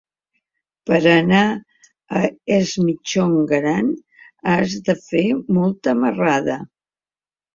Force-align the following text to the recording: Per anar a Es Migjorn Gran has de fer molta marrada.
Per 0.91 0.99
anar 1.09 1.41
a 2.19 2.21
Es 2.55 2.71
Migjorn 2.85 3.35
Gran 3.51 3.91
has 4.53 4.73
de 4.89 4.95
fer 5.09 5.23
molta 5.59 5.97
marrada. 6.05 6.57